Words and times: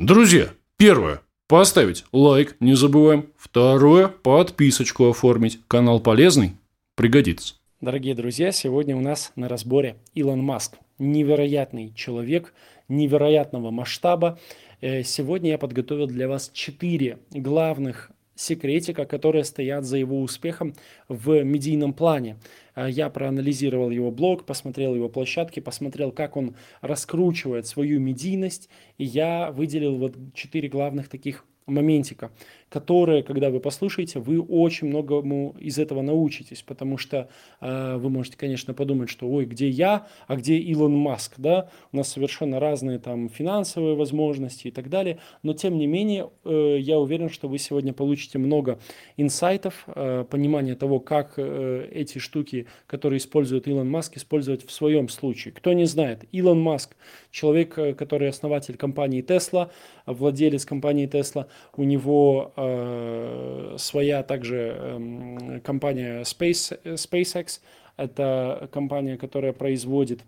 Друзья, 0.00 0.48
первое. 0.78 1.20
Поставить 1.46 2.06
лайк, 2.10 2.56
не 2.58 2.72
забываем. 2.72 3.26
Второе. 3.36 4.08
Подписочку 4.08 5.10
оформить. 5.10 5.60
Канал 5.68 6.00
полезный, 6.00 6.52
пригодится. 6.96 7.56
Дорогие 7.82 8.14
друзья, 8.14 8.50
сегодня 8.50 8.96
у 8.96 9.00
нас 9.00 9.30
на 9.36 9.46
разборе 9.46 9.96
Илон 10.14 10.42
Маск. 10.42 10.78
Невероятный 10.98 11.92
человек, 11.94 12.54
невероятного 12.88 13.70
масштаба. 13.70 14.38
Э, 14.80 15.02
сегодня 15.02 15.50
я 15.50 15.58
подготовил 15.58 16.06
для 16.06 16.28
вас 16.28 16.50
четыре 16.54 17.18
главных 17.30 18.10
секретика, 18.40 19.04
которые 19.04 19.44
стоят 19.44 19.84
за 19.84 19.98
его 19.98 20.22
успехом 20.22 20.74
в 21.08 21.42
медийном 21.42 21.92
плане. 21.92 22.38
А, 22.74 22.88
я 22.88 23.10
проанализировал 23.10 23.90
его 23.90 24.10
блог, 24.10 24.46
посмотрел 24.46 24.94
его 24.94 25.08
площадки, 25.08 25.60
посмотрел, 25.60 26.10
как 26.10 26.36
он 26.36 26.56
раскручивает 26.80 27.66
свою 27.66 28.00
медийность, 28.00 28.70
и 28.96 29.04
я 29.04 29.50
выделил 29.52 29.96
вот 29.96 30.16
четыре 30.34 30.68
главных 30.68 31.08
таких 31.08 31.44
моментика, 31.70 32.30
которые, 32.68 33.22
когда 33.22 33.50
вы 33.50 33.60
послушаете, 33.60 34.20
вы 34.20 34.40
очень 34.40 34.88
многому 34.88 35.56
из 35.58 35.78
этого 35.78 36.02
научитесь, 36.02 36.62
потому 36.62 36.98
что 36.98 37.28
э, 37.60 37.96
вы 37.96 38.10
можете, 38.10 38.36
конечно, 38.36 38.74
подумать, 38.74 39.10
что 39.10 39.28
ой, 39.28 39.44
где 39.44 39.68
я, 39.68 40.06
а 40.28 40.36
где 40.36 40.56
Илон 40.56 40.96
Маск, 40.96 41.34
да, 41.36 41.68
у 41.92 41.96
нас 41.96 42.08
совершенно 42.08 42.60
разные 42.60 42.98
там 42.98 43.28
финансовые 43.28 43.96
возможности 43.96 44.68
и 44.68 44.70
так 44.70 44.88
далее, 44.88 45.18
но 45.42 45.52
тем 45.52 45.78
не 45.78 45.86
менее, 45.86 46.30
э, 46.44 46.76
я 46.78 46.98
уверен, 46.98 47.28
что 47.28 47.48
вы 47.48 47.58
сегодня 47.58 47.92
получите 47.92 48.38
много 48.38 48.78
инсайтов, 49.16 49.84
э, 49.86 50.24
понимания 50.30 50.76
того, 50.76 51.00
как 51.00 51.34
э, 51.36 51.88
эти 51.92 52.18
штуки, 52.18 52.66
которые 52.86 53.18
использует 53.18 53.66
Илон 53.66 53.90
Маск, 53.90 54.16
использовать 54.16 54.64
в 54.64 54.70
своем 54.70 55.08
случае. 55.08 55.52
Кто 55.52 55.72
не 55.72 55.86
знает, 55.86 56.24
Илон 56.30 56.60
Маск, 56.60 56.96
человек, 57.32 57.76
э, 57.78 57.94
который 57.94 58.28
основатель 58.28 58.76
компании 58.76 59.24
Tesla, 59.24 59.70
владелец 60.06 60.64
компании 60.64 61.08
Tesla, 61.08 61.46
у 61.76 61.84
него 61.84 62.52
э, 62.56 63.76
своя 63.78 64.22
также 64.22 64.76
э, 64.76 65.60
компания 65.64 66.22
Space, 66.22 66.80
SpaceX. 66.84 67.60
Это 67.96 68.68
компания, 68.72 69.16
которая 69.16 69.52
производит 69.52 70.22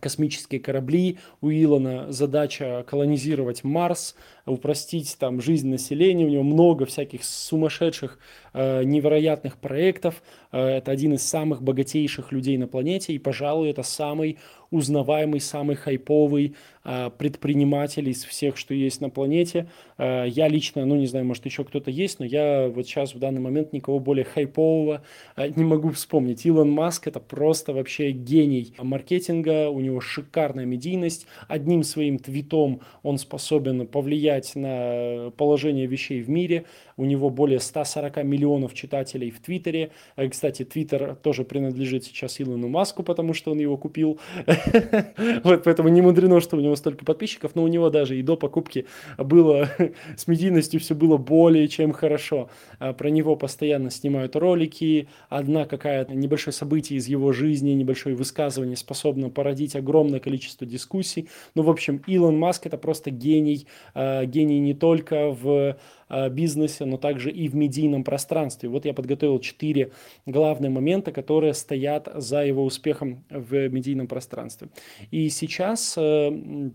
космические 0.00 0.60
корабли. 0.60 1.18
У 1.40 1.50
Илона 1.50 2.10
задача 2.10 2.84
колонизировать 2.88 3.62
Марс, 3.64 4.16
упростить 4.46 5.16
там 5.18 5.40
жизнь 5.40 5.68
населения. 5.68 6.24
У 6.24 6.28
него 6.28 6.42
много 6.42 6.86
всяких 6.86 7.24
сумасшедших, 7.24 8.18
э, 8.52 8.82
невероятных 8.84 9.58
проектов. 9.58 10.22
Э, 10.50 10.64
это 10.64 10.90
один 10.90 11.14
из 11.14 11.22
самых 11.22 11.62
богатейших 11.62 12.32
людей 12.32 12.58
на 12.58 12.66
планете. 12.66 13.12
И, 13.12 13.18
пожалуй, 13.18 13.70
это 13.70 13.82
самый 13.82 14.38
узнаваемый, 14.70 15.40
самый 15.40 15.74
хайповый 15.76 16.54
э, 16.84 17.10
предприниматель 17.18 18.08
из 18.08 18.24
всех, 18.24 18.56
что 18.56 18.72
есть 18.72 19.00
на 19.00 19.10
планете. 19.10 19.68
Э, 19.98 20.26
я 20.28 20.48
лично, 20.48 20.84
ну 20.86 20.94
не 20.94 21.06
знаю, 21.06 21.26
может 21.26 21.44
еще 21.44 21.64
кто-то 21.64 21.90
есть, 21.90 22.20
но 22.20 22.24
я 22.24 22.68
вот 22.68 22.86
сейчас 22.86 23.14
в 23.14 23.18
данный 23.18 23.40
момент 23.40 23.72
никого 23.72 23.98
более 23.98 24.24
хайпового 24.24 25.02
э, 25.36 25.48
не 25.56 25.64
могу 25.64 25.90
вспомнить. 25.90 26.46
Илон 26.46 26.70
Маск 26.70 27.08
это 27.08 27.18
просто 27.18 27.72
вообще 27.72 28.12
гений 28.12 28.74
маркетинга, 28.78 29.70
у 29.70 29.80
него 29.80 30.00
шикарная 30.00 30.66
медийность. 30.66 31.26
Одним 31.48 31.82
своим 31.82 32.18
твитом 32.18 32.80
он 33.02 33.18
способен 33.18 33.86
повлиять 33.88 34.54
на 34.54 35.32
положение 35.36 35.86
вещей 35.86 36.22
в 36.22 36.30
мире. 36.30 36.64
У 36.96 37.06
него 37.06 37.30
более 37.30 37.60
140 37.60 38.22
миллионов 38.24 38.74
читателей 38.74 39.30
в 39.30 39.40
Твиттере. 39.40 39.90
Кстати, 40.30 40.64
Твиттер 40.64 41.16
тоже 41.16 41.44
принадлежит 41.44 42.04
сейчас 42.04 42.40
Илону 42.40 42.68
Маску, 42.68 43.02
потому 43.02 43.32
что 43.32 43.52
он 43.52 43.58
его 43.58 43.76
купил. 43.76 44.20
Вот 45.44 45.64
поэтому 45.64 45.88
не 45.88 46.02
мудрено, 46.02 46.40
что 46.40 46.56
у 46.56 46.60
него 46.60 46.76
столько 46.76 47.04
подписчиков, 47.04 47.54
но 47.54 47.62
у 47.62 47.68
него 47.68 47.90
даже 47.90 48.18
и 48.18 48.22
до 48.22 48.36
покупки 48.36 48.86
было 49.18 49.68
с 50.16 50.26
медийностью 50.26 50.80
все 50.80 50.94
было 50.94 51.16
более 51.16 51.68
чем 51.68 51.92
хорошо. 51.92 52.50
А, 52.78 52.92
про 52.92 53.10
него 53.10 53.36
постоянно 53.36 53.90
снимают 53.90 54.36
ролики, 54.36 55.08
одна 55.28 55.64
какая-то 55.64 56.14
небольшое 56.14 56.52
событие 56.52 56.98
из 56.98 57.06
его 57.06 57.32
жизни, 57.32 57.70
небольшое 57.70 58.14
высказывание 58.14 58.76
способно 58.76 59.30
породить 59.30 59.76
огромное 59.76 60.20
количество 60.20 60.66
дискуссий. 60.66 61.28
Ну, 61.54 61.62
в 61.62 61.70
общем, 61.70 62.02
Илон 62.06 62.38
Маск 62.38 62.66
это 62.66 62.78
просто 62.78 63.10
гений, 63.10 63.66
а, 63.94 64.24
гений 64.24 64.60
не 64.60 64.74
только 64.74 65.30
в 65.30 65.76
бизнесе, 66.30 66.84
но 66.84 66.96
также 66.96 67.30
и 67.30 67.48
в 67.48 67.54
медийном 67.54 68.04
пространстве. 68.04 68.68
Вот 68.68 68.84
я 68.84 68.94
подготовил 68.94 69.38
четыре 69.38 69.92
главные 70.26 70.70
момента, 70.70 71.12
которые 71.12 71.54
стоят 71.54 72.08
за 72.14 72.44
его 72.44 72.64
успехом 72.64 73.24
в 73.30 73.68
медийном 73.68 74.06
пространстве. 74.06 74.68
И 75.10 75.28
сейчас 75.28 75.94
э, 75.96 76.70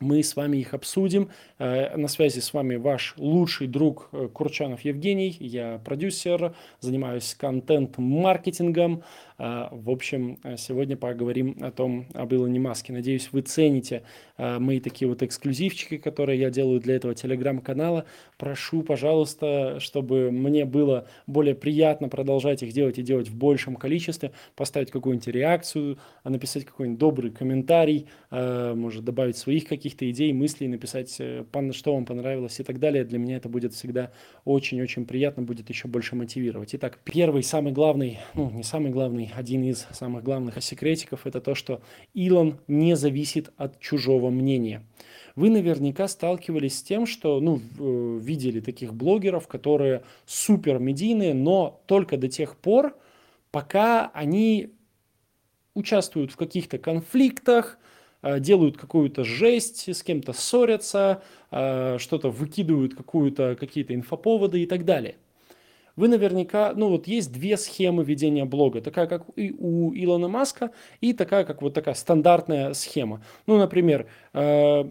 мы 0.00 0.22
с 0.22 0.36
вами 0.36 0.58
их 0.58 0.74
обсудим. 0.74 1.28
Э, 1.58 1.96
на 1.96 2.08
связи 2.08 2.40
с 2.40 2.52
вами 2.52 2.76
ваш 2.76 3.14
лучший 3.16 3.66
друг 3.66 4.08
э, 4.12 4.28
Курчанов 4.32 4.82
Евгений. 4.82 5.36
Я 5.40 5.80
продюсер, 5.84 6.54
занимаюсь 6.80 7.34
контент-маркетингом. 7.34 9.02
Э, 9.38 9.68
в 9.70 9.90
общем, 9.90 10.38
сегодня 10.56 10.96
поговорим 10.96 11.56
о 11.60 11.70
том, 11.70 12.06
об 12.14 12.32
Илоне 12.32 12.60
Маске. 12.60 12.92
Надеюсь, 12.92 13.28
вы 13.32 13.42
цените 13.42 14.02
мои 14.36 14.78
такие 14.78 15.08
вот 15.08 15.24
эксклюзивчики, 15.24 15.96
которые 15.96 16.38
я 16.38 16.50
делаю 16.50 16.78
для 16.78 16.94
этого 16.94 17.12
телеграм-канала. 17.12 18.04
Прошу, 18.36 18.82
пожалуйста, 18.82 19.80
чтобы 19.80 20.30
мне 20.30 20.64
было 20.64 21.08
более 21.26 21.56
приятно 21.56 22.08
продолжать 22.08 22.62
их 22.62 22.72
делать 22.72 22.98
и 22.98 23.02
делать 23.02 23.28
в 23.28 23.36
большем 23.36 23.74
количестве, 23.74 24.30
поставить 24.54 24.92
какую-нибудь 24.92 25.26
реакцию, 25.26 25.98
написать 26.22 26.64
какой-нибудь 26.66 27.00
добрый 27.00 27.30
комментарий, 27.32 28.06
может 28.30 29.02
добавить 29.04 29.36
своих 29.36 29.66
каких-то 29.66 29.87
идей, 30.10 30.32
мыслей, 30.32 30.68
написать 30.68 31.10
что 31.72 31.94
вам 31.94 32.04
понравилось 32.04 32.60
и 32.60 32.62
так 32.62 32.78
далее. 32.78 33.04
Для 33.04 33.18
меня 33.18 33.36
это 33.36 33.48
будет 33.48 33.74
всегда 33.74 34.12
очень-очень 34.44 35.06
приятно, 35.06 35.42
будет 35.42 35.68
еще 35.68 35.88
больше 35.88 36.16
мотивировать. 36.16 36.74
Итак, 36.74 36.98
первый, 37.04 37.42
самый 37.42 37.72
главный, 37.72 38.18
ну 38.34 38.50
не 38.50 38.62
самый 38.62 38.90
главный, 38.90 39.30
один 39.34 39.64
из 39.64 39.86
самых 39.92 40.22
главных 40.22 40.62
секретиков, 40.62 41.26
это 41.26 41.40
то, 41.40 41.54
что 41.54 41.80
Илон 42.14 42.60
не 42.68 42.96
зависит 42.96 43.52
от 43.56 43.80
чужого 43.80 44.30
мнения. 44.30 44.82
Вы 45.36 45.50
наверняка 45.50 46.08
сталкивались 46.08 46.78
с 46.78 46.82
тем, 46.82 47.06
что 47.06 47.40
ну, 47.40 47.60
э, 47.78 48.18
видели 48.20 48.60
таких 48.60 48.94
блогеров, 48.94 49.46
которые 49.46 50.02
супер 50.26 50.78
медийные, 50.78 51.34
но 51.34 51.80
только 51.86 52.16
до 52.16 52.28
тех 52.28 52.56
пор, 52.56 52.96
пока 53.50 54.10
они 54.14 54.70
участвуют 55.74 56.32
в 56.32 56.36
каких-то 56.36 56.78
конфликтах, 56.78 57.78
Э, 57.78 57.94
делают 58.38 58.76
какую-то 58.76 59.24
жесть, 59.24 59.88
с 59.88 60.02
кем-то 60.02 60.32
ссорятся, 60.32 61.22
э, 61.50 61.96
что-то 61.98 62.30
выкидывают, 62.30 62.94
какую-то, 62.94 63.56
какие-то 63.58 63.94
инфоповоды 63.94 64.62
и 64.62 64.66
так 64.66 64.84
далее. 64.84 65.16
Вы 65.96 66.06
наверняка, 66.06 66.74
ну 66.76 66.90
вот 66.90 67.08
есть 67.08 67.32
две 67.32 67.56
схемы 67.56 68.04
ведения 68.04 68.44
блога, 68.44 68.80
такая 68.80 69.08
как 69.08 69.24
и 69.34 69.52
у 69.58 69.92
Илона 69.92 70.28
Маска 70.28 70.70
и 71.00 71.12
такая 71.12 71.44
как 71.44 71.60
вот 71.60 71.74
такая 71.74 71.94
стандартная 71.94 72.72
схема. 72.74 73.20
Ну, 73.46 73.58
например, 73.58 74.06
э, 74.32 74.84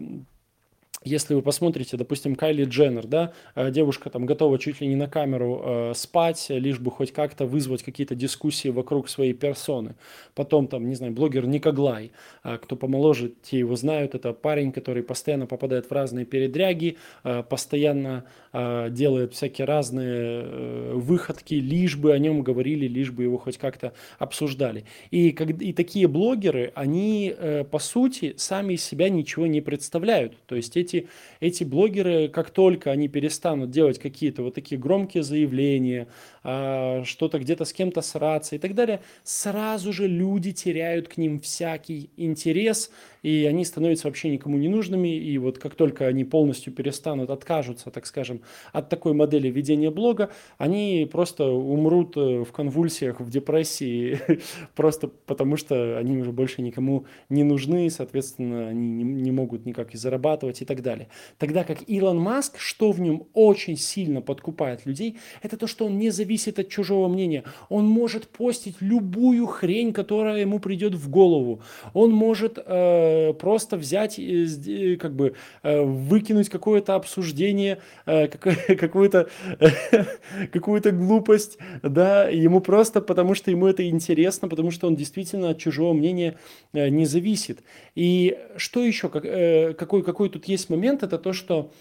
если 1.04 1.34
вы 1.34 1.42
посмотрите, 1.42 1.96
допустим, 1.96 2.34
Кайли 2.34 2.64
Дженнер, 2.64 3.06
да, 3.06 3.32
э, 3.54 3.70
девушка 3.70 4.10
там 4.10 4.26
готова 4.26 4.58
чуть 4.58 4.80
ли 4.80 4.86
не 4.88 4.96
на 4.96 5.06
камеру 5.06 5.62
э, 5.64 5.92
спать, 5.94 6.46
лишь 6.48 6.80
бы 6.80 6.90
хоть 6.90 7.12
как-то 7.12 7.46
вызвать 7.46 7.82
какие-то 7.82 8.14
дискуссии 8.14 8.68
вокруг 8.68 9.08
своей 9.08 9.32
персоны. 9.32 9.94
Потом 10.34 10.66
там, 10.66 10.88
не 10.88 10.96
знаю, 10.96 11.12
блогер 11.12 11.46
Никоглай, 11.46 12.10
э, 12.42 12.58
кто 12.58 12.76
помоложе, 12.76 13.32
те 13.42 13.60
его 13.60 13.76
знают, 13.76 14.14
это 14.14 14.32
парень, 14.32 14.72
который 14.72 15.02
постоянно 15.02 15.46
попадает 15.46 15.86
в 15.86 15.92
разные 15.92 16.26
передряги, 16.26 16.96
э, 17.22 17.42
постоянно 17.48 18.24
э, 18.52 18.88
делает 18.90 19.34
всякие 19.34 19.66
разные 19.66 20.42
э, 20.44 20.92
выходки, 20.94 21.54
лишь 21.54 21.96
бы 21.96 22.12
о 22.12 22.18
нем 22.18 22.42
говорили, 22.42 22.88
лишь 22.88 23.12
бы 23.12 23.22
его 23.22 23.38
хоть 23.38 23.58
как-то 23.58 23.92
обсуждали. 24.18 24.84
И, 25.10 25.30
как, 25.30 25.50
и 25.50 25.72
такие 25.72 26.08
блогеры, 26.08 26.72
они 26.74 27.32
э, 27.36 27.64
по 27.64 27.78
сути 27.78 28.34
сами 28.36 28.74
из 28.74 28.84
себя 28.84 29.08
ничего 29.08 29.46
не 29.46 29.60
представляют. 29.60 30.34
То 30.46 30.56
есть 30.56 30.76
эти, 30.88 31.08
эти 31.40 31.64
блогеры, 31.64 32.28
как 32.28 32.50
только 32.50 32.90
они 32.90 33.08
перестанут 33.08 33.70
делать 33.70 33.98
какие-то 33.98 34.42
вот 34.42 34.54
такие 34.54 34.80
громкие 34.80 35.22
заявления, 35.22 36.08
а, 36.42 37.02
что-то 37.04 37.38
где-то 37.38 37.64
с 37.64 37.72
кем-то 37.72 38.00
сраться 38.00 38.56
и 38.56 38.58
так 38.58 38.74
далее, 38.74 39.00
сразу 39.24 39.92
же 39.92 40.06
люди 40.06 40.52
теряют 40.52 41.08
к 41.08 41.16
ним 41.16 41.40
всякий 41.40 42.10
интерес, 42.16 42.90
и 43.22 43.46
они 43.48 43.64
становятся 43.64 44.06
вообще 44.08 44.30
никому 44.30 44.58
не 44.58 44.68
нужными, 44.68 45.16
и 45.16 45.38
вот 45.38 45.58
как 45.58 45.74
только 45.74 46.06
они 46.06 46.24
полностью 46.24 46.72
перестанут, 46.72 47.30
откажутся, 47.30 47.90
так 47.90 48.06
скажем, 48.06 48.42
от 48.72 48.88
такой 48.88 49.12
модели 49.12 49.48
ведения 49.48 49.90
блога, 49.90 50.30
они 50.56 51.08
просто 51.10 51.44
умрут 51.44 52.16
э, 52.16 52.44
в 52.44 52.52
конвульсиях, 52.52 53.20
в 53.20 53.30
депрессии, 53.30 54.20
просто 54.76 55.08
потому 55.08 55.56
что 55.56 55.98
они 55.98 56.18
уже 56.18 56.32
больше 56.32 56.62
никому 56.62 57.06
не 57.28 57.44
нужны, 57.44 57.90
соответственно, 57.90 58.68
они 58.68 58.88
не, 58.88 59.04
не 59.04 59.30
могут 59.30 59.66
никак 59.66 59.94
и 59.94 59.98
зарабатывать 59.98 60.62
и 60.62 60.64
так 60.64 60.77
так 60.78 60.84
далее. 60.84 61.08
Тогда 61.38 61.64
как 61.64 61.78
Илон 61.88 62.18
Маск, 62.18 62.58
что 62.58 62.92
в 62.92 63.00
нем 63.00 63.24
очень 63.34 63.76
сильно 63.76 64.20
подкупает 64.20 64.86
людей, 64.86 65.18
это 65.42 65.56
то, 65.56 65.66
что 65.66 65.86
он 65.86 65.98
не 65.98 66.10
зависит 66.10 66.58
от 66.58 66.68
чужого 66.68 67.08
мнения. 67.08 67.44
Он 67.68 67.84
может 67.86 68.28
постить 68.28 68.76
любую 68.80 69.46
хрень, 69.46 69.92
которая 69.92 70.40
ему 70.40 70.60
придет 70.60 70.94
в 70.94 71.10
голову. 71.10 71.60
Он 71.94 72.12
может 72.12 72.58
э, 72.64 73.32
просто 73.34 73.76
взять, 73.76 74.18
э, 74.18 74.96
как 75.00 75.14
бы 75.14 75.34
э, 75.62 75.82
выкинуть 75.82 76.48
какое-то 76.48 76.94
обсуждение, 76.94 77.78
э, 78.06 78.28
какую-то 78.76 79.28
какую-то 80.52 80.92
глупость, 80.92 81.58
да, 81.82 82.28
ему 82.28 82.60
просто 82.60 83.00
потому, 83.00 83.34
что 83.34 83.50
ему 83.50 83.66
это 83.66 83.88
интересно, 83.88 84.48
потому 84.48 84.70
что 84.70 84.86
он 84.86 84.96
действительно 84.96 85.50
от 85.50 85.58
чужого 85.58 85.92
мнения 85.92 86.38
э, 86.72 86.88
не 86.88 87.06
зависит. 87.06 87.62
И 87.94 88.38
что 88.56 88.84
еще, 88.84 89.08
как, 89.08 89.24
э, 89.24 89.74
какой, 89.74 90.02
какой 90.02 90.28
тут 90.28 90.46
есть 90.46 90.67
момент, 90.68 91.02
это 91.02 91.18
то, 91.18 91.32
что 91.32 91.72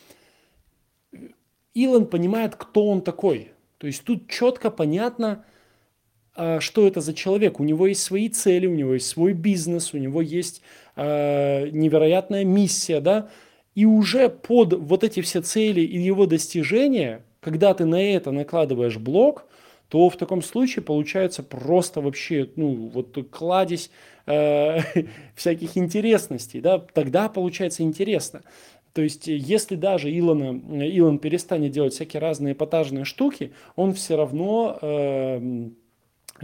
Илон 1.73 2.07
понимает, 2.07 2.55
кто 2.55 2.87
он 2.87 3.01
такой. 3.01 3.51
То 3.77 3.87
есть 3.87 4.03
тут 4.03 4.29
четко 4.29 4.71
понятно, 4.71 5.45
а, 6.35 6.59
что 6.59 6.87
это 6.87 7.01
за 7.01 7.13
человек. 7.13 7.59
У 7.59 7.63
него 7.63 7.87
есть 7.87 8.03
свои 8.03 8.29
цели, 8.29 8.67
у 8.67 8.75
него 8.75 8.93
есть 8.93 9.07
свой 9.07 9.33
бизнес, 9.33 9.93
у 9.93 9.97
него 9.97 10.21
есть 10.21 10.61
э, 10.95 11.69
невероятная 11.69 12.45
миссия, 12.45 12.99
да, 12.99 13.29
и 13.73 13.85
уже 13.85 14.29
под 14.29 14.73
вот 14.73 15.03
эти 15.03 15.21
все 15.21 15.41
цели 15.41 15.81
и 15.81 15.99
его 15.99 16.25
достижения, 16.25 17.23
когда 17.41 17.73
ты 17.73 17.85
на 17.85 18.01
это 18.01 18.31
накладываешь 18.31 18.97
блок, 18.97 19.45
то 19.89 20.09
в 20.09 20.17
таком 20.17 20.41
случае 20.41 20.83
получается 20.83 21.43
просто 21.43 22.01
вообще, 22.01 22.49
ну, 22.55 22.91
вот 22.93 23.17
кладезь 23.31 23.89
э, 24.25 24.79
всяких 25.35 25.77
интересностей, 25.77 26.59
да, 26.59 26.79
тогда 26.79 27.29
получается 27.29 27.83
интересно. 27.83 28.41
То 28.97 29.03
есть, 29.03 29.27
если 29.27 29.75
даже 29.75 30.09
Илона, 30.09 30.59
Илон 30.83 31.19
перестанет 31.19 31.71
делать 31.71 31.93
всякие 31.93 32.19
разные 32.19 32.53
эпатажные 32.53 33.05
штуки, 33.05 33.53
он 33.75 33.93
все 33.93 34.17
равно, 34.17 34.75
э, 34.81 35.69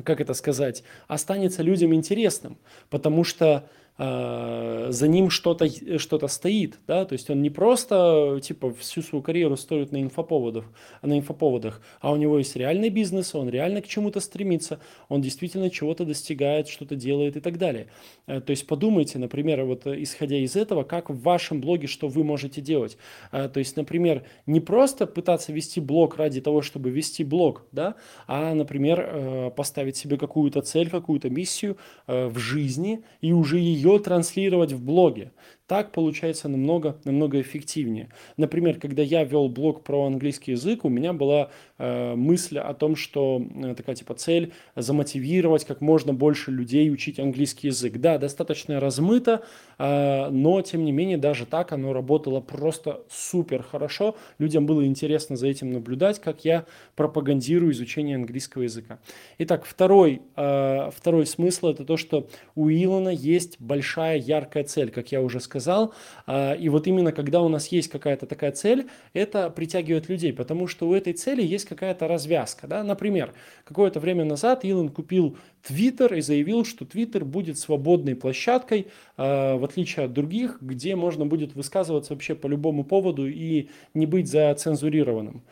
как 0.04 0.22
это 0.22 0.36
сказать, 0.36 0.84
останется 1.08 1.64
людям 1.64 1.96
интересным, 1.96 2.60
потому 2.92 3.24
что 3.24 3.68
за 3.98 5.08
ним 5.08 5.30
что-то 5.30 5.68
что 6.00 6.28
стоит, 6.28 6.80
да, 6.88 7.06
то 7.06 7.14
есть 7.14 7.30
он 7.30 7.42
не 7.42 7.50
просто 7.50 8.40
типа 8.42 8.74
всю 8.74 9.02
свою 9.02 9.22
карьеру 9.22 9.56
строит 9.56 9.92
на 9.92 10.02
инфоповодах, 10.02 10.66
а 11.02 11.08
на 11.08 11.18
инфоповодах, 11.20 11.82
а 12.02 12.12
у 12.12 12.16
него 12.16 12.38
есть 12.40 12.56
реальный 12.56 12.90
бизнес, 12.90 13.36
он 13.36 13.50
реально 13.50 13.82
к 13.82 13.88
чему-то 13.88 14.20
стремится, 14.20 14.80
он 15.10 15.22
действительно 15.22 15.70
чего-то 15.70 16.06
достигает, 16.06 16.68
что-то 16.68 16.96
делает 16.96 17.38
и 17.38 17.40
так 17.40 17.58
далее. 17.58 17.88
Э, 18.28 18.42
то 18.42 18.52
есть 18.52 18.66
подумайте, 18.68 19.20
например, 19.20 19.64
вот 19.64 19.86
э, 19.86 20.02
исходя 20.02 20.38
из 20.38 20.56
этого, 20.56 20.84
как 20.84 21.10
в 21.10 21.22
вашем 21.22 21.62
блоге, 21.62 21.88
что 21.88 22.08
вы 22.08 22.24
можете 22.24 22.62
делать. 22.62 22.98
Э, 23.32 23.50
то 23.50 23.60
есть, 23.60 23.78
например, 23.78 24.24
не 24.46 24.60
просто 24.60 25.06
пытаться 25.06 25.52
вести 25.52 25.80
блог 25.80 26.18
ради 26.18 26.42
того, 26.42 26.62
чтобы 26.62 26.90
вести 26.90 27.24
блог, 27.24 27.66
да, 27.72 27.96
а, 28.28 28.54
например, 28.54 29.52
поставить 29.56 29.98
себе 29.98 30.18
какую-то 30.18 30.62
цель, 30.62 30.90
какую-то 30.90 31.30
миссию 31.30 31.78
в 32.08 32.38
жизни 32.38 33.04
и 33.22 33.34
уже 33.34 33.60
ее 33.60 33.83
ее 33.84 34.00
транслировать 34.00 34.72
в 34.74 34.84
блоге. 34.84 35.32
Так 35.74 35.92
получается 35.92 36.50
намного, 36.50 36.98
намного 37.04 37.42
эффективнее. 37.42 38.10
Например, 38.38 38.80
когда 38.80 39.02
я 39.02 39.24
вел 39.24 39.50
блог 39.50 39.84
про 39.84 40.06
английский 40.06 40.52
язык, 40.52 40.86
у 40.86 40.90
меня 40.90 41.14
была 41.14 41.50
э, 41.80 42.14
мысль 42.14 42.60
о 42.60 42.76
том, 42.76 42.96
что 42.96 43.44
э, 43.56 43.74
такая 43.74 43.96
типа 43.96 44.14
цель 44.14 44.54
замотивировать 44.76 45.66
как 45.66 45.82
можно 45.82 46.14
больше 46.14 46.52
людей 46.52 46.92
учить 46.92 47.20
английский 47.20 47.70
язык. 47.70 47.98
Да, 47.98 48.20
достаточно 48.20 48.80
размыто, 48.80 49.42
э, 49.80 50.30
но 50.30 50.62
тем 50.62 50.86
не 50.86 50.92
менее 50.92 51.18
даже 51.18 51.48
так 51.48 51.72
оно 51.72 51.92
работало 51.92 52.40
просто 52.40 53.02
супер 53.10 53.64
хорошо. 53.64 54.16
Людям 54.38 54.68
было 54.68 54.86
интересно 54.86 55.38
за 55.38 55.48
этим 55.48 55.74
наблюдать, 55.74 56.22
как 56.22 56.46
я 56.46 56.68
пропагандирую 56.96 57.72
изучение 57.72 58.18
английского 58.18 58.62
языка. 58.62 59.00
Итак, 59.40 59.66
второй, 59.66 60.22
э, 60.36 60.92
второй 60.96 61.26
смысл 61.26 61.70
это 61.70 61.84
то, 61.84 61.98
что 61.98 62.28
у 62.54 62.70
Илона 62.70 63.10
есть 63.10 63.60
большая 63.60 64.20
яркая 64.20 64.66
цель, 64.66 64.92
как 64.92 65.12
я 65.12 65.20
уже 65.20 65.40
сказал 65.40 65.63
сказал. 65.64 65.94
А, 66.28 66.54
и 66.54 66.70
вот 66.70 66.88
именно 66.88 67.12
когда 67.12 67.42
у 67.42 67.50
нас 67.50 67.68
есть 67.68 67.90
какая-то 67.90 68.26
такая 68.26 68.52
цель, 68.52 68.88
это 69.14 69.50
притягивает 69.50 70.10
людей, 70.10 70.34
потому 70.34 70.68
что 70.68 70.88
у 70.88 70.94
этой 70.94 71.14
цели 71.14 71.42
есть 71.42 71.66
какая-то 71.66 72.08
развязка. 72.08 72.68
Да? 72.68 72.84
Например, 72.84 73.34
какое-то 73.64 74.00
время 74.00 74.26
назад 74.26 74.66
Илон 74.66 74.90
купил 74.90 75.38
Твиттер 75.66 76.14
и 76.16 76.22
заявил, 76.22 76.66
что 76.66 76.86
Твиттер 76.86 77.24
будет 77.26 77.58
свободной 77.58 78.16
площадкой, 78.16 78.88
а, 79.18 79.56
в 79.58 79.64
отличие 79.64 80.06
от 80.06 80.14
других, 80.14 80.58
где 80.62 80.96
можно 80.96 81.26
будет 81.26 81.56
высказываться 81.56 82.14
вообще 82.14 82.36
по 82.36 82.48
любому 82.48 82.84
поводу 82.84 83.28
и 83.28 83.70
не 83.94 84.06
быть 84.06 84.28
зацензурированным 84.30 85.44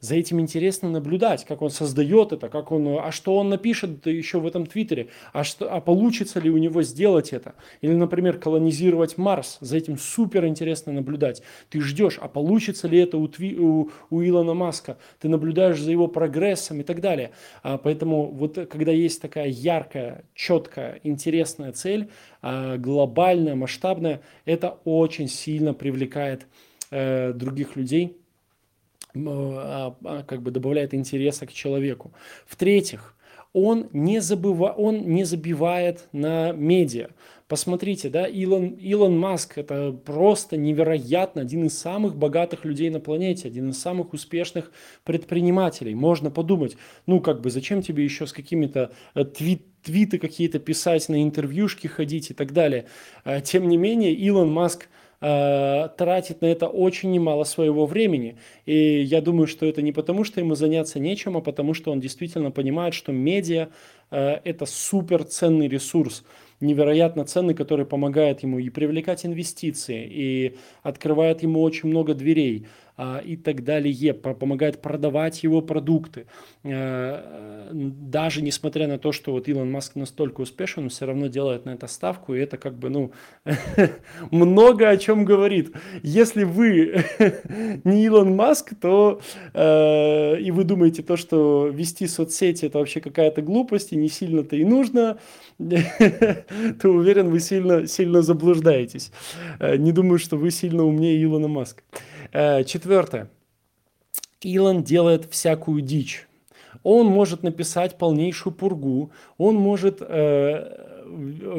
за 0.00 0.14
этим 0.14 0.40
интересно 0.40 0.88
наблюдать, 0.88 1.44
как 1.44 1.62
он 1.62 1.70
создает 1.70 2.32
это, 2.32 2.48
как 2.48 2.72
он, 2.72 2.98
а 2.98 3.12
что 3.12 3.36
он 3.36 3.50
напишет 3.50 4.06
еще 4.06 4.40
в 4.40 4.46
этом 4.46 4.66
твиттере, 4.66 5.08
а, 5.32 5.44
что, 5.44 5.72
а 5.72 5.80
получится 5.80 6.40
ли 6.40 6.50
у 6.50 6.56
него 6.56 6.82
сделать 6.82 7.32
это. 7.32 7.54
Или, 7.82 7.92
например, 7.92 8.38
колонизировать 8.38 9.18
Марс, 9.18 9.58
за 9.60 9.76
этим 9.76 9.98
супер 9.98 10.46
интересно 10.46 10.92
наблюдать. 10.92 11.42
Ты 11.68 11.80
ждешь, 11.82 12.18
а 12.20 12.28
получится 12.28 12.88
ли 12.88 12.98
это 12.98 13.18
у, 13.18 13.28
Тви, 13.28 13.58
у, 13.58 13.90
у 14.08 14.22
Илона 14.22 14.54
Маска, 14.54 14.96
ты 15.20 15.28
наблюдаешь 15.28 15.80
за 15.80 15.90
его 15.90 16.08
прогрессом 16.08 16.80
и 16.80 16.82
так 16.82 17.00
далее. 17.00 17.32
А, 17.62 17.76
поэтому 17.76 18.26
вот 18.26 18.58
когда 18.70 18.92
есть 18.92 19.20
такая 19.20 19.48
яркая, 19.48 20.24
четкая, 20.34 21.00
интересная 21.02 21.72
цель, 21.72 22.08
а, 22.40 22.78
глобальная, 22.78 23.54
масштабная, 23.54 24.22
это 24.46 24.78
очень 24.84 25.28
сильно 25.28 25.74
привлекает 25.74 26.46
э, 26.90 27.32
других 27.34 27.76
людей 27.76 28.16
как 29.12 30.42
бы 30.42 30.50
добавляет 30.50 30.94
интереса 30.94 31.46
к 31.46 31.52
человеку. 31.52 32.12
В-третьих, 32.46 33.16
он 33.52 33.88
не, 33.92 34.20
забыва, 34.20 34.74
он 34.76 35.00
не 35.08 35.24
забивает 35.24 36.08
на 36.12 36.52
медиа. 36.52 37.08
Посмотрите, 37.48 38.08
да, 38.10 38.26
Илон, 38.26 38.68
Илон 38.74 39.18
Маск– 39.18 39.54
это 39.58 39.90
просто 39.90 40.56
невероятно 40.56 41.42
один 41.42 41.64
из 41.64 41.76
самых 41.76 42.14
богатых 42.14 42.64
людей 42.64 42.90
на 42.90 43.00
планете, 43.00 43.48
один 43.48 43.70
из 43.70 43.80
самых 43.80 44.12
успешных 44.12 44.70
предпринимателей. 45.02 45.96
Можно 45.96 46.30
подумать, 46.30 46.76
ну, 47.06 47.18
как 47.18 47.40
бы, 47.40 47.50
зачем 47.50 47.82
тебе 47.82 48.04
еще 48.04 48.28
с 48.28 48.32
какими-то 48.32 48.92
э, 49.16 49.24
твит, 49.24 49.64
твиты 49.82 50.18
какие-то 50.18 50.60
писать, 50.60 51.08
на 51.08 51.20
интервьюшки 51.24 51.88
ходить 51.88 52.30
и 52.30 52.34
так 52.34 52.52
далее. 52.52 52.86
А, 53.24 53.40
тем 53.40 53.66
не 53.66 53.76
менее, 53.76 54.12
Илон 54.12 54.52
Маск– 54.52 54.88
э, 55.20 55.88
тратит 55.96 56.40
на 56.40 56.46
это 56.46 56.68
очень 56.68 57.10
немало 57.10 57.44
своего 57.44 57.86
времени. 57.86 58.38
И 58.66 59.00
я 59.02 59.20
думаю, 59.20 59.46
что 59.46 59.66
это 59.66 59.82
не 59.82 59.92
потому, 59.92 60.24
что 60.24 60.40
ему 60.40 60.54
заняться 60.54 60.98
нечем, 60.98 61.36
а 61.36 61.40
потому, 61.40 61.74
что 61.74 61.92
он 61.92 62.00
действительно 62.00 62.50
понимает, 62.50 62.94
что 62.94 63.12
медиа 63.12 63.68
э,– 64.10 64.40
это 64.44 64.66
супер 64.66 65.24
ценный 65.24 65.68
ресурс 65.68 66.24
невероятно 66.60 67.24
ценный, 67.24 67.54
который 67.54 67.86
помогает 67.86 68.42
ему 68.42 68.58
и 68.58 68.68
привлекать 68.68 69.24
инвестиции, 69.24 70.06
и 70.10 70.56
открывает 70.82 71.42
ему 71.42 71.62
очень 71.62 71.88
много 71.88 72.14
дверей 72.14 72.66
и 73.24 73.36
так 73.36 73.64
далее, 73.64 74.14
помогает 74.14 74.82
продавать 74.82 75.42
его 75.42 75.62
продукты. 75.62 76.26
А, 76.64 77.68
даже 77.72 78.42
несмотря 78.42 78.86
на 78.88 78.98
то, 78.98 79.12
что 79.12 79.32
вот 79.32 79.48
Илон 79.48 79.70
Маск 79.70 79.94
настолько 79.96 80.42
успешен, 80.42 80.84
он 80.84 80.88
все 80.90 81.06
равно 81.06 81.28
делает 81.28 81.64
на 81.64 81.70
это 81.70 81.86
ставку, 81.86 82.34
и 82.34 82.40
это 82.40 82.56
как 82.58 82.78
бы, 82.78 82.90
ну, 82.90 83.12
много 84.30 84.88
о 84.88 84.96
чем 84.96 85.24
говорит. 85.24 85.74
Если 86.02 86.44
вы 86.44 87.04
не 87.84 88.04
Илон 88.04 88.36
Маск, 88.36 88.74
то 88.80 89.20
э, 89.54 90.40
и 90.40 90.50
вы 90.50 90.64
думаете 90.64 91.02
то, 91.02 91.16
что 91.16 91.68
вести 91.68 92.06
соцсети 92.06 92.66
это 92.66 92.78
вообще 92.78 93.00
какая-то 93.00 93.42
глупость, 93.42 93.92
и 93.92 93.96
не 93.96 94.08
сильно-то 94.08 94.56
и 94.56 94.64
нужно, 94.64 95.18
то 95.58 96.88
уверен, 96.88 97.30
вы 97.30 97.40
сильно, 97.40 97.86
сильно 97.86 98.22
заблуждаетесь. 98.22 99.12
Э, 99.58 99.76
не 99.76 99.92
думаю, 99.92 100.18
что 100.18 100.36
вы 100.36 100.50
сильно 100.50 100.84
умнее 100.84 101.22
Илона 101.22 101.48
Маска. 101.48 101.82
Э, 102.32 102.64
четвертое. 102.64 103.28
Илон 104.40 104.82
делает 104.82 105.26
всякую 105.30 105.82
дичь. 105.82 106.28
Он 106.82 107.06
может 107.06 107.42
написать 107.42 107.98
полнейшую 107.98 108.54
пургу, 108.54 109.10
он 109.36 109.56
может, 109.56 109.98
э, 110.00 110.99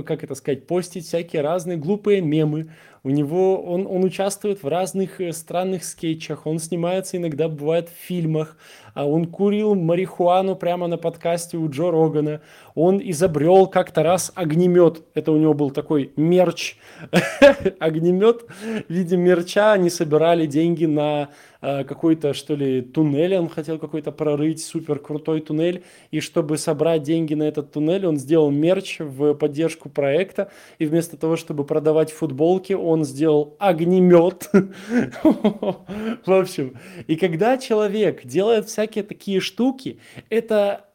как 0.05 0.24
это 0.24 0.36
сказать, 0.36 0.67
постить 0.67 1.05
всякие 1.05 1.41
разные 1.41 1.77
глупые 1.77 2.22
мемы, 2.22 2.70
у 3.03 3.10
него, 3.10 3.60
он, 3.63 3.88
он 3.88 4.03
участвует 4.03 4.62
в 4.62 4.67
разных 4.67 5.20
э, 5.20 5.31
странных 5.31 5.84
скетчах, 5.84 6.46
он 6.46 6.60
снимается 6.60 7.17
иногда, 7.17 7.48
бывает, 7.50 7.89
в 7.89 7.93
фильмах, 7.93 8.58
а 8.93 9.08
он 9.08 9.25
курил 9.25 9.74
марихуану 9.74 10.55
прямо 10.55 10.86
на 10.86 10.98
подкасте 10.98 11.58
у 11.58 11.67
Джо 11.67 11.89
Рогана, 11.89 12.41
он 12.75 13.01
изобрел 13.03 13.65
как-то 13.65 14.03
раз 14.03 14.31
огнемет, 14.36 15.03
это 15.15 15.31
у 15.31 15.38
него 15.38 15.55
был 15.55 15.72
такой 15.72 16.13
мерч, 16.15 16.75
огнемет 17.79 18.46
в 18.88 18.93
виде 18.93 19.17
мерча, 19.17 19.74
они 19.74 19.89
собирали 19.89 20.46
деньги 20.46 20.86
на 20.86 21.29
э, 21.62 21.84
какой-то, 21.84 22.36
что 22.36 22.53
ли, 22.53 22.84
туннель, 22.84 23.36
он 23.36 23.50
хотел 23.50 23.79
какой-то 23.79 24.12
прорыть, 24.12 24.63
супер 24.63 25.00
крутой 25.00 25.41
туннель, 25.41 25.84
и 26.12 26.20
чтобы 26.20 26.60
собрать 26.60 27.01
деньги 27.01 27.34
на 27.34 27.43
этот 27.43 27.72
туннель, 27.72 28.05
он 28.05 28.17
сделал 28.17 28.51
мерч 28.51 29.00
в 29.00 29.34
поддержку 29.41 29.89
проекта, 29.89 30.51
и 30.77 30.86
вместо 30.86 31.17
того, 31.17 31.36
чтобы 31.36 31.65
продавать 31.65 32.12
футболки, 32.12 32.74
он 32.74 33.03
сделал 33.03 33.55
огнемет. 33.57 34.51
В 35.24 36.31
общем, 36.31 36.77
и 37.07 37.15
когда 37.15 37.57
человек 37.57 38.24
делает 38.24 38.67
всякие 38.67 39.03
такие 39.03 39.39
штуки, 39.39 40.00
это 40.29 40.86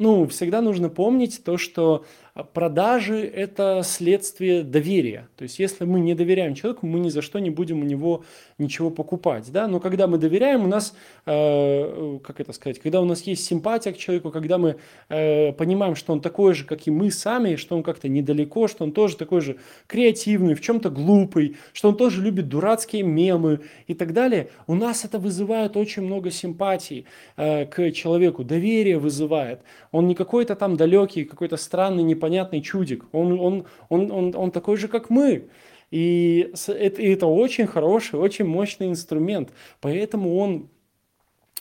ну, 0.00 0.26
всегда 0.26 0.62
нужно 0.62 0.88
помнить 0.88 1.44
то, 1.44 1.58
что 1.58 2.04
продажи– 2.52 3.24
это 3.34 3.82
следствие 3.84 4.62
доверия. 4.62 5.28
То 5.36 5.44
есть, 5.44 5.58
если 5.58 5.84
мы 5.84 6.00
не 6.00 6.14
доверяем 6.14 6.54
человеку, 6.54 6.86
мы 6.86 7.00
ни 7.00 7.08
за 7.08 7.22
что 7.22 7.38
не 7.38 7.50
будем 7.50 7.80
у 7.80 7.84
него 7.84 8.24
ничего 8.58 8.90
покупать. 8.90 9.50
Да? 9.52 9.66
Но 9.68 9.80
когда 9.80 10.06
мы 10.06 10.18
доверяем, 10.18 10.64
у 10.64 10.68
нас, 10.68 10.94
э, 11.26 12.18
как 12.22 12.40
это 12.40 12.52
сказать, 12.52 12.78
когда 12.78 13.00
у 13.00 13.04
нас 13.04 13.22
есть 13.22 13.44
симпатия 13.44 13.92
к 13.92 13.96
человеку, 13.96 14.30
когда 14.30 14.58
мы 14.58 14.76
э, 15.08 15.52
понимаем, 15.52 15.94
что 15.94 16.12
он 16.12 16.20
такой 16.20 16.54
же, 16.54 16.64
как 16.64 16.86
и 16.86 16.90
мы 16.90 17.10
сами, 17.10 17.56
что 17.56 17.76
он 17.76 17.82
как-то 17.82 18.08
недалеко, 18.08 18.68
что 18.68 18.84
он 18.84 18.92
тоже 18.92 19.16
такой 19.16 19.40
же 19.40 19.56
креативный, 19.86 20.54
в 20.54 20.60
чем-то 20.60 20.90
глупый, 20.90 21.56
что 21.72 21.88
он 21.88 21.96
тоже 21.96 22.22
любит 22.22 22.48
дурацкие 22.48 23.02
мемы 23.02 23.60
и 23.86 23.94
так 23.94 24.12
далее, 24.12 24.50
у 24.66 24.74
нас 24.74 25.04
это 25.04 25.18
вызывает 25.18 25.76
очень 25.76 26.02
много 26.02 26.30
симпатии 26.30 27.06
э, 27.36 27.66
к 27.66 27.90
человеку, 27.92 28.44
доверие 28.44 28.98
вызывает. 28.98 29.60
Он 29.90 30.06
не 30.06 30.14
какой-то 30.14 30.54
там 30.54 30.76
далекий, 30.76 31.24
какой-то 31.24 31.56
странный, 31.56 32.02
не 32.02 32.14
непонятный 32.20 32.60
чудик. 32.60 33.04
Он, 33.12 33.40
он, 33.40 33.66
он, 33.88 34.10
он, 34.10 34.34
он 34.36 34.50
такой 34.50 34.76
же, 34.76 34.88
как 34.88 35.10
мы. 35.10 35.48
И 35.90 36.52
это, 36.68 37.02
это 37.02 37.26
очень 37.26 37.66
хороший, 37.66 38.20
очень 38.20 38.44
мощный 38.44 38.88
инструмент. 38.88 39.50
Поэтому 39.80 40.36
он 40.36 40.68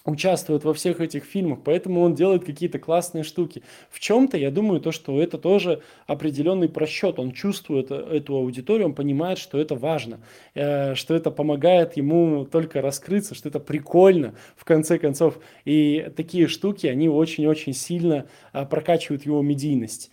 участвует 0.05 0.63
во 0.63 0.73
всех 0.73 1.01
этих 1.01 1.23
фильмах, 1.23 1.59
поэтому 1.63 2.01
он 2.01 2.15
делает 2.15 2.45
какие-то 2.45 2.79
классные 2.79 3.23
штуки. 3.23 3.63
В 3.89 3.99
чем-то, 3.99 4.37
я 4.37 4.51
думаю, 4.51 4.81
то, 4.81 4.91
что 4.91 5.21
это 5.21 5.37
тоже 5.37 5.81
определенный 6.07 6.69
просчет. 6.69 7.19
Он 7.19 7.31
чувствует 7.31 7.91
эту 7.91 8.35
аудиторию, 8.35 8.87
он 8.87 8.95
понимает, 8.95 9.37
что 9.37 9.59
это 9.59 9.75
важно, 9.75 10.19
э, 10.55 10.95
что 10.95 11.15
это 11.15 11.31
помогает 11.31 11.97
ему 11.97 12.45
только 12.45 12.81
раскрыться, 12.81 13.35
что 13.35 13.49
это 13.49 13.59
прикольно, 13.59 14.35
в 14.55 14.65
конце 14.65 14.99
концов. 14.99 15.39
И 15.65 16.11
такие 16.15 16.47
штуки, 16.47 16.87
они 16.87 17.09
очень-очень 17.09 17.73
сильно 17.73 18.27
э, 18.53 18.65
прокачивают 18.65 19.25
его 19.25 19.41
медийность. 19.41 20.11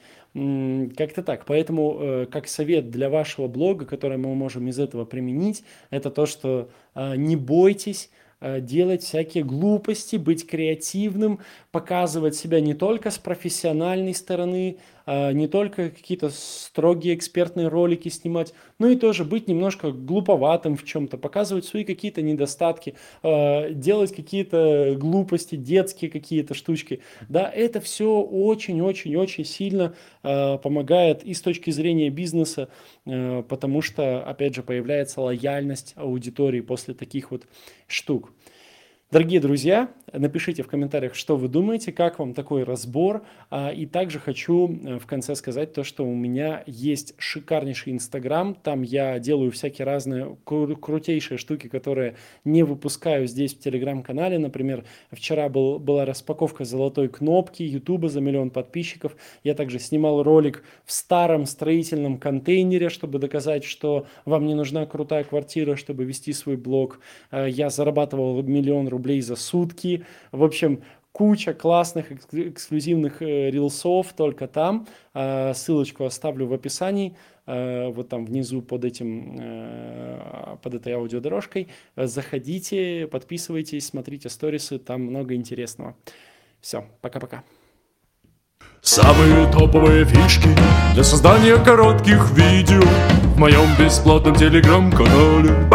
Как-то 0.96 1.22
так. 1.22 1.46
Поэтому, 1.46 1.98
э, 1.98 2.26
как 2.30 2.48
совет 2.48 2.90
для 2.90 3.08
вашего 3.08 3.48
блога, 3.48 3.86
который 3.86 4.18
мы 4.18 4.34
можем 4.34 4.68
из 4.68 4.78
этого 4.78 5.04
применить, 5.04 5.64
это 5.90 6.10
то, 6.10 6.26
что 6.26 6.70
не 6.94 7.36
бойтесь 7.36 8.10
Э, 8.38 8.60
делать 8.60 9.02
всякие 9.02 9.44
глупости, 9.44 10.16
быть 10.16 10.46
креативным, 10.46 11.40
показывать 11.72 12.36
себя 12.36 12.60
не 12.60 12.74
только 12.74 13.10
с 13.10 13.16
профессиональной 13.16 14.14
стороны, 14.14 14.76
не 15.06 15.46
только 15.46 15.90
какие-то 15.90 16.30
строгие 16.30 17.14
экспертные 17.14 17.68
ролики 17.68 18.08
снимать, 18.08 18.52
но 18.78 18.88
и 18.88 18.96
тоже 18.96 19.24
быть 19.24 19.48
немножко 19.48 19.92
глуповатым 19.92 20.76
в 20.76 20.84
чем-то, 20.84 21.16
показывать 21.16 21.64
свои 21.64 21.84
какие-то 21.84 22.22
недостатки, 22.22 22.94
а, 23.22 23.70
делать 23.70 24.14
какие-то 24.14 24.96
глупости, 24.98 25.54
детские 25.56 26.10
какие-то 26.10 26.54
штучки. 26.54 27.00
Да, 27.28 27.48
это 27.48 27.80
все 27.80 28.20
очень-очень-очень 28.20 29.44
сильно 29.44 29.94
а, 30.22 30.58
помогает 30.58 31.22
и 31.22 31.34
с 31.34 31.40
точки 31.40 31.70
зрения 31.70 32.10
бизнеса, 32.10 32.68
потому 33.04 33.82
что, 33.82 34.24
опять 34.24 34.54
же, 34.54 34.62
появляется 34.62 35.20
лояльность 35.20 35.92
аудитории 35.96 36.60
после 36.60 36.94
таких 36.94 37.30
вот 37.30 37.46
штук. 37.86 38.32
Дорогие 39.12 39.38
друзья, 39.38 39.88
напишите 40.12 40.64
в 40.64 40.66
комментариях, 40.66 41.14
что 41.14 41.36
вы 41.36 41.46
думаете, 41.46 41.92
как 41.92 42.18
вам 42.18 42.34
такой 42.34 42.64
разбор. 42.64 43.24
А, 43.50 43.70
и 43.70 43.86
также 43.86 44.18
хочу 44.18 44.68
э, 44.68 44.98
в 44.98 45.06
конце 45.06 45.36
сказать 45.36 45.72
то, 45.72 45.84
что 45.84 46.04
у 46.04 46.12
меня 46.12 46.64
есть 46.66 47.14
шикарнейший 47.16 47.92
Инстаграм. 47.92 48.56
Там 48.56 48.82
я 48.82 49.20
делаю 49.20 49.52
всякие 49.52 49.86
разные 49.86 50.36
кру- 50.44 50.74
крутейшие 50.74 51.38
штуки, 51.38 51.68
которые 51.68 52.16
не 52.44 52.64
выпускаю 52.64 53.28
здесь 53.28 53.54
в 53.54 53.60
Телеграм-канале. 53.60 54.38
Например, 54.38 54.84
вчера 55.12 55.48
был, 55.48 55.78
была 55.78 56.04
распаковка 56.04 56.64
золотой 56.64 57.08
кнопки 57.08 57.62
Ютуба 57.62 58.08
за 58.08 58.20
миллион 58.20 58.50
подписчиков. 58.50 59.14
Я 59.44 59.54
также 59.54 59.78
снимал 59.78 60.24
ролик 60.24 60.64
в 60.84 60.90
старом 60.90 61.46
строительном 61.46 62.18
контейнере, 62.18 62.88
чтобы 62.88 63.20
доказать, 63.20 63.62
что 63.62 64.08
вам 64.24 64.46
не 64.46 64.54
нужна 64.54 64.84
крутая 64.84 65.22
квартира, 65.22 65.76
чтобы 65.76 66.04
вести 66.04 66.32
свой 66.32 66.56
блог. 66.56 66.98
Э, 67.30 67.48
я 67.48 67.70
зарабатывал 67.70 68.42
миллион 68.42 68.88
рублей 68.88 68.95
за 69.20 69.36
сутки. 69.36 70.04
В 70.32 70.42
общем, 70.42 70.82
куча 71.16 71.54
классных 71.54 72.12
эксклюзивных 72.12 73.22
э, 73.22 73.50
рилсов 73.50 74.12
только 74.12 74.46
там. 74.46 74.86
Э, 75.14 75.54
ссылочку 75.54 76.04
оставлю 76.04 76.46
в 76.46 76.52
описании, 76.52 77.16
э, 77.46 77.88
вот 77.88 78.10
там 78.10 78.26
внизу 78.26 78.60
под 78.60 78.84
этим, 78.84 79.40
под 80.62 80.74
этой 80.74 80.92
аудиодорожкой. 80.92 81.68
Заходите, 81.96 83.08
подписывайтесь, 83.10 83.86
смотрите 83.86 84.28
сторисы, 84.28 84.78
там 84.78 85.04
много 85.04 85.34
интересного. 85.34 85.96
Все, 86.60 86.84
пока-пока. 87.00 87.44
Самые 88.82 89.50
топовые 89.50 90.04
фишки 90.04 90.48
для 90.92 91.02
создания 91.02 91.56
коротких 91.56 92.30
видео 92.32 92.82
в 93.34 93.38
моем 93.38 93.66
бесплатном 93.78 94.34
телеграм-канале. 94.34 95.66